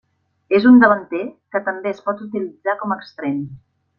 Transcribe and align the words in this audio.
És 0.59 0.63
un 0.69 0.79
davanter 0.83 1.19
que 1.55 1.61
també 1.69 1.93
es 1.93 2.01
pot 2.09 2.25
utilitzar 2.27 2.77
com 2.83 2.97
a 2.97 3.01
extrem. 3.03 3.39